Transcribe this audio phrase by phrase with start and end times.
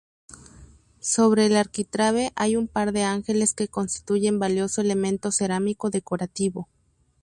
[0.99, 6.67] Sobre el arquitrabe hay un par de ángeles que constituyen valioso elemento cerámico decorativo.